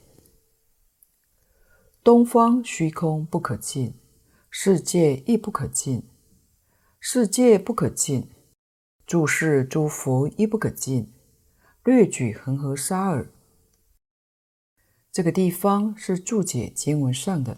[2.03, 3.93] 东方虚空不可尽，
[4.49, 6.08] 世界亦不可尽。
[6.99, 8.30] 世界不可尽，
[9.05, 11.14] 诸世诸佛亦不可尽。
[11.84, 13.32] 略举恒河沙耳。
[15.12, 17.58] 这个地方是注解经文上的，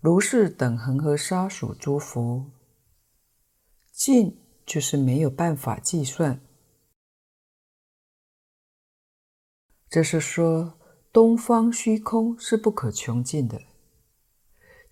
[0.00, 2.50] 如是等恒河沙数诸佛。
[3.92, 6.40] 尽就是没有办法计算。
[9.90, 10.74] 这是说
[11.10, 13.62] 东方虚空是不可穷尽的。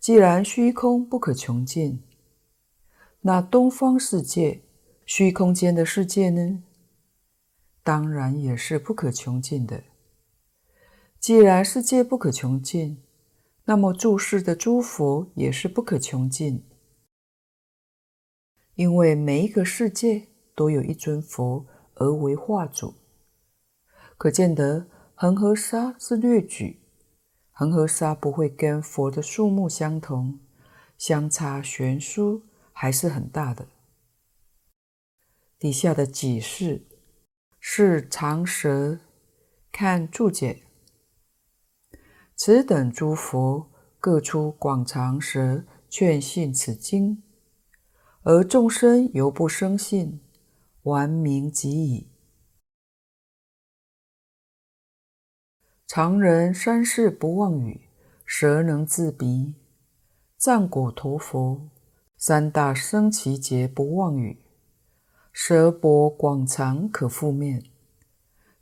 [0.00, 2.02] 既然虚空不可穷尽，
[3.20, 4.62] 那东方世界、
[5.04, 6.62] 虚空间的世界呢？
[7.82, 9.84] 当然也是不可穷尽的。
[11.20, 13.02] 既然世界不可穷尽，
[13.64, 16.64] 那么注视的诸佛也是不可穷尽，
[18.76, 22.94] 因为每一个世界都有一尊佛而为化主。
[24.16, 26.80] 可见得恒河沙是略举。
[27.52, 30.38] 恒河沙不会跟佛的数目相同，
[30.98, 32.42] 相差悬殊
[32.72, 33.68] 还是很大的。
[35.58, 36.86] 底下的己是
[37.58, 38.98] 是长舌，
[39.72, 40.64] 看注解。
[42.34, 47.22] 此等诸佛各出广长舌劝信此经，
[48.22, 50.20] 而众生犹不生信，
[50.82, 52.10] 顽冥极矣。
[55.86, 57.82] 常人三世不忘语，
[58.24, 59.54] 舌能自鼻；
[60.36, 61.70] 战果陀佛
[62.16, 64.42] 三大生其劫不忘语，
[65.32, 67.62] 舌薄广长可覆面。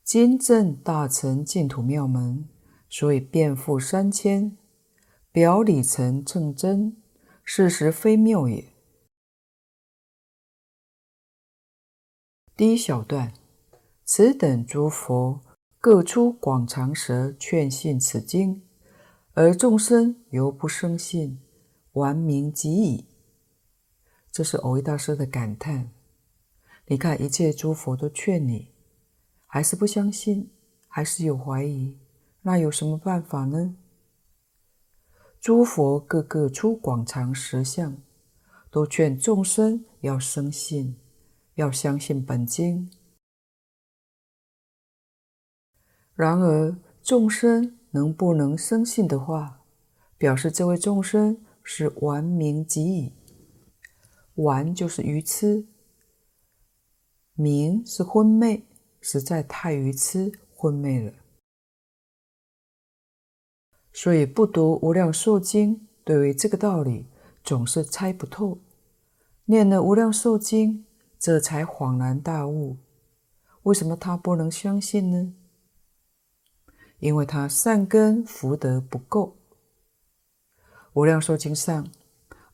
[0.03, 2.47] 今正大乘净土妙门，
[2.91, 4.59] 所以遍覆三千，
[5.33, 7.03] 表里成正真，
[7.43, 8.67] 事实非谬也。
[12.55, 13.33] 第一小段，
[14.05, 15.41] 此等诸佛。
[15.85, 18.63] 各出广长舌劝信此经，
[19.35, 21.39] 而众生犹不生信，
[21.93, 23.05] 顽冥极矣。
[24.33, 25.91] 这是蕅益大师的感叹。
[26.87, 28.73] 你看，一切诸佛都劝你，
[29.47, 30.49] 还是不相信，
[30.89, 31.99] 还是有怀疑，
[32.41, 33.77] 那有什么办法呢？
[35.39, 37.95] 诸佛各个出广长舌相，
[38.71, 40.97] 都劝众生要生信，
[41.57, 42.91] 要相信本经。
[46.15, 49.61] 然而，众生能不能生信的话，
[50.17, 53.13] 表示这位众生是顽冥极矣。
[54.37, 55.67] 顽就是愚痴，
[57.37, 58.65] 冥是昏昧，
[59.01, 61.13] 实在太愚痴昏昧了。
[63.93, 67.07] 所以不读无量寿经，对于这个道理
[67.43, 68.59] 总是猜不透。
[69.47, 70.85] 念了无量寿经，
[71.19, 72.77] 这才恍然大悟。
[73.65, 75.35] 为什么他不能相信呢？
[77.05, 79.37] 因为他善根福德不够。
[80.95, 81.87] 无量寿经上，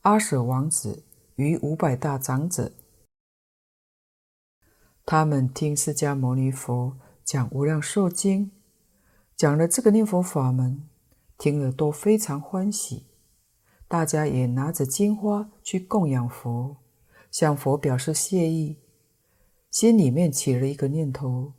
[0.01, 2.73] 阿舍王子与五百大长者，
[5.05, 8.51] 他们听释迦牟尼佛讲无量寿经，
[9.37, 10.85] 讲了这个念佛法门，
[11.37, 13.05] 听了都非常欢喜。
[13.87, 16.75] 大家也拿着金花去供养佛，
[17.31, 18.79] 向佛表示谢意，
[19.69, 21.53] 心里面起了一个念头，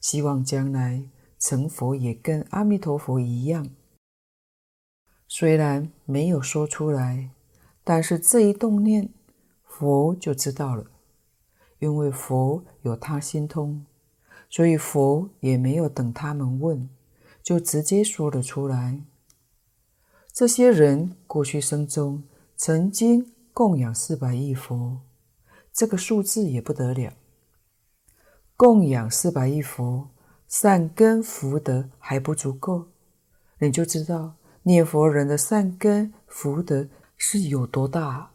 [0.00, 1.09] 希望将来。
[1.40, 3.70] 成佛也跟阿弥陀佛一样，
[5.26, 7.30] 虽然没有说出来，
[7.82, 9.08] 但是这一动念，
[9.64, 10.84] 佛就知道了。
[11.78, 13.86] 因为佛有他心通，
[14.50, 16.90] 所以佛也没有等他们问，
[17.42, 19.00] 就直接说了出来。
[20.30, 22.22] 这些人过去生中
[22.54, 25.00] 曾经供养四百亿佛，
[25.72, 27.14] 这个数字也不得了。
[28.58, 30.09] 供养四百亿佛，
[30.50, 32.88] 善根福德还不足够，
[33.60, 34.34] 你就知道
[34.64, 38.32] 念佛人的善根福德是有多大。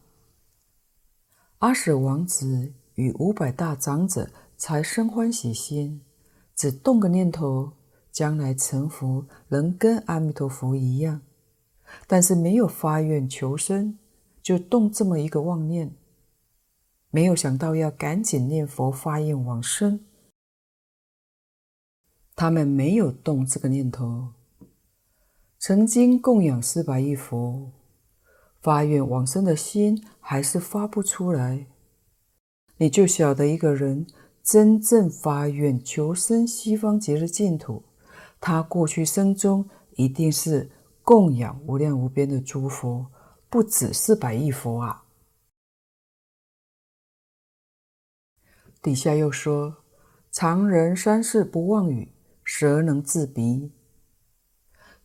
[1.58, 6.02] 阿舍王子与五百大长者才生欢喜心，
[6.56, 7.74] 只动个念头，
[8.14, 11.22] 将来成佛，能跟阿弥陀佛一样。
[12.08, 14.00] 但是没有发愿求生，
[14.42, 15.94] 就动这么一个妄念，
[17.12, 20.00] 没有想到要赶紧念佛发愿往生。
[22.36, 24.34] 他们没有动这个念头，
[25.58, 27.72] 曾经供养四百亿佛，
[28.62, 31.68] 发愿往生的心还是发不出来。
[32.78, 34.06] 你就晓得一个人
[34.44, 37.84] 真正发愿求生西方极乐净土，
[38.40, 40.72] 他过去生中一定是。
[41.08, 43.06] 供养无量无边的诸佛，
[43.48, 45.06] 不止四百亿佛啊！
[48.82, 49.84] 底下又说：
[50.32, 52.12] 常人三世不忘语，
[52.46, 53.74] 舌能自鼻。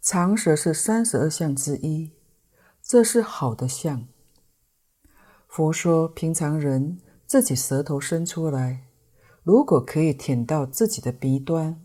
[0.00, 2.12] 长舌是三十二相之一，
[2.82, 4.06] 这是好的相。
[5.48, 8.86] 佛说，平常人自己舌头伸出来，
[9.42, 11.84] 如果可以舔到自己的鼻端。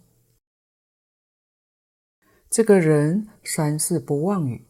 [2.50, 4.68] 这个人三世不妄语，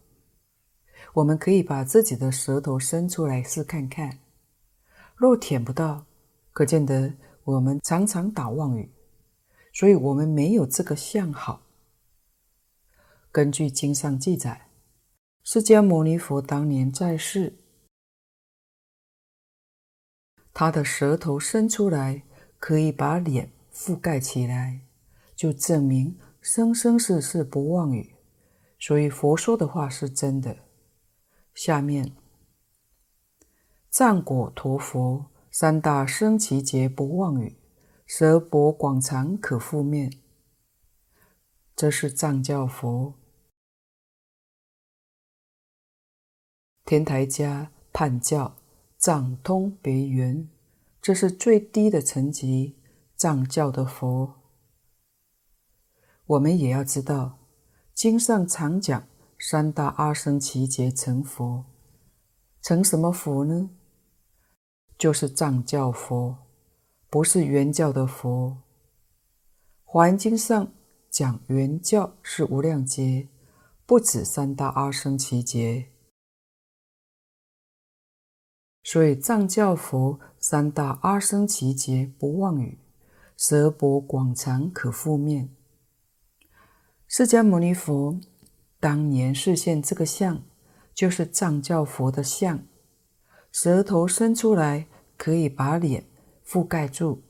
[1.16, 4.20] 我们可以把自己的舌头伸出来试看看。
[5.16, 6.06] 若舔不到，
[6.52, 7.14] 可见得
[7.44, 8.92] 我们常常打妄语，
[9.76, 11.64] 所以我们没有这个相好。
[13.30, 14.70] 根据经上记载，
[15.44, 17.58] 释迦牟尼佛当年在世，
[20.54, 22.24] 他的舌头伸出来，
[22.58, 24.80] 可以把脸覆盖起来，
[25.36, 26.18] 就证明。
[26.40, 28.14] 生生世世不妄语，
[28.78, 30.60] 所以佛说的话是真的。
[31.56, 32.16] 下面，
[33.90, 37.58] 战果陀佛三大僧只劫不妄语，
[38.06, 40.22] 舌薄广长可覆面。
[41.76, 43.16] 这是藏教佛。
[46.86, 48.56] 天台家、判教、
[48.98, 50.48] 藏通别圆，
[51.02, 52.78] 这是最低的层级，
[53.16, 54.36] 藏教的佛。
[56.28, 57.40] 我们也要知道，
[57.94, 59.08] 经上常讲
[59.40, 61.66] 三大阿僧只劫成佛，
[62.62, 63.72] 成什么佛呢？
[64.98, 66.45] 就是藏教佛，
[67.16, 68.58] 不是原教的佛。
[69.86, 70.74] 华严经上
[71.10, 73.30] 讲原教是无量劫，
[73.86, 75.94] 不止三大阿僧祇劫。
[78.84, 82.80] 所以藏教佛三大阿僧祇劫不妄语，
[83.38, 85.56] 舌薄广长可覆面。
[87.08, 88.20] 释迦牟尼佛
[88.78, 90.44] 当年示现这个相，
[90.94, 92.68] 就是藏教佛的相，
[93.54, 96.06] 舌头伸出来可以把脸
[96.46, 97.22] 覆盖住，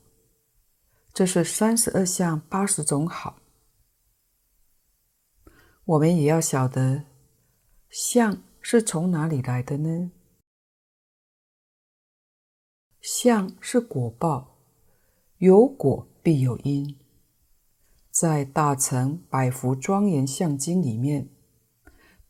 [1.12, 3.38] 这是三十二相八十种好。
[5.84, 7.04] 我们也要晓得，
[7.88, 10.10] 相是从哪里来的呢？
[13.00, 14.58] 相是果报，
[15.38, 16.98] 有果必有因。
[18.10, 21.28] 在《大乘百福庄严相经》里面，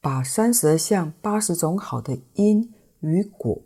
[0.01, 3.63] 把三十二相八十种好的因与果，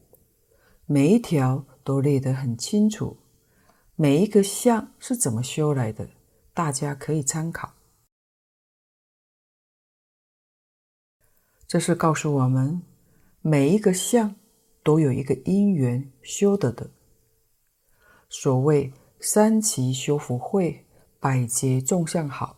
[0.86, 3.16] 每一条都列得很清楚。
[3.97, 6.09] 每一个相是怎么修来的，
[6.55, 7.74] 大家可以参考。
[11.66, 12.83] 这是告诉我们，
[13.41, 14.35] 每一个相
[14.83, 16.91] 都有一个因缘修得的。
[18.28, 20.87] 所谓三期修福慧。
[21.22, 22.57] 百劫众相好，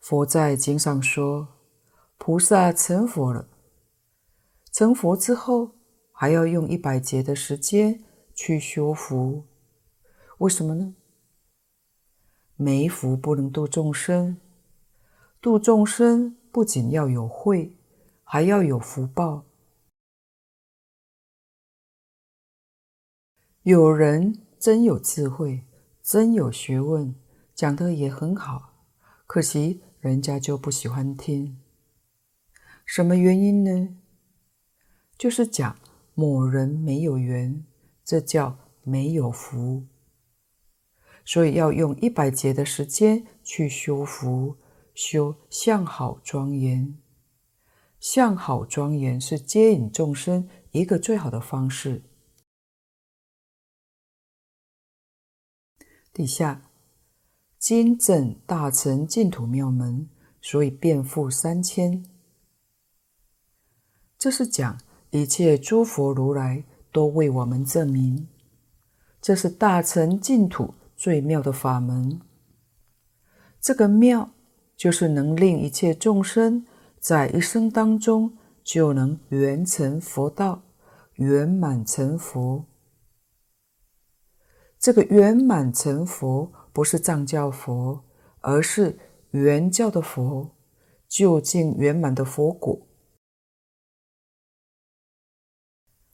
[0.00, 1.46] 佛在经上说，
[2.16, 3.46] 菩萨成佛了，
[4.72, 5.76] 成佛之后
[6.10, 8.02] 还要用一百劫的时间
[8.34, 9.44] 去修福，
[10.38, 10.96] 为什么呢？
[12.56, 14.38] 没福不能度众生，
[15.40, 17.76] 度众生不仅要有慧，
[18.24, 19.44] 还要有福报。
[23.62, 24.40] 有人。
[24.62, 25.64] 真有智慧，
[26.04, 27.16] 真有学问，
[27.52, 28.74] 讲的也很好，
[29.26, 31.60] 可惜人家就不喜欢听。
[32.86, 33.96] 什么原因呢？
[35.22, 35.78] 就是讲
[36.14, 37.64] 某人没有缘，
[38.04, 39.86] 这叫没有福。
[41.24, 44.56] 所以要用一百劫的时间去修福，
[44.96, 46.98] 修相好庄严。
[48.00, 52.02] 相好庄严是接引众生一个最好的方式。
[56.12, 56.68] 底下，
[57.60, 60.10] 今证大乘净土妙门，
[60.40, 62.04] 所以遍覆三千。
[64.18, 64.80] 这是讲
[65.12, 68.28] 一切诸佛如来都为我们证明，
[69.20, 72.18] 这是大乘净土最妙的法门。
[73.60, 74.30] 这个妙，
[74.74, 76.64] 就是能令一切众生
[76.98, 80.62] 在一生当中就能圆成佛道，
[81.16, 82.64] 圆满成佛。
[84.78, 88.02] 这个圆满成佛，不是藏教佛，
[88.40, 88.98] 而是
[89.32, 90.56] 圆教的佛，
[91.06, 92.88] 究竟圆满的佛果。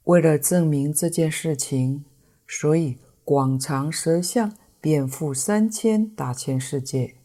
[0.09, 2.07] 为了证明这件事情，
[2.47, 7.17] 所以广长舌相遍覆三千大千世界，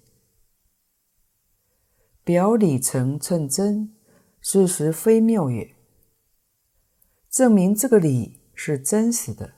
[2.25, 3.95] 表里成称真，
[4.41, 5.73] 事实非谬也。
[7.29, 9.53] 证明这个理是真实的，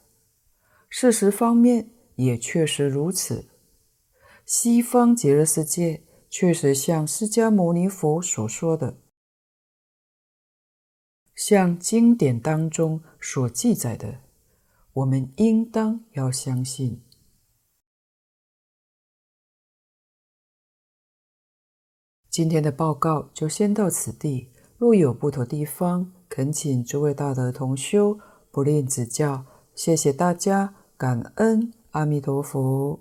[0.88, 3.48] 事实方面也确实如此。
[4.46, 9.00] 西方极乐世界确实像释迦牟尼佛所说的。
[11.36, 14.20] 像经典当中所记载的，
[14.94, 17.02] 我们应当要相信。
[22.30, 28.20] 今天的报告就先到此地，若有不妥地方，恳请诸位大德同修
[28.52, 29.46] 不吝指教。
[29.74, 33.00] 谢谢大家，感恩阿弥陀佛。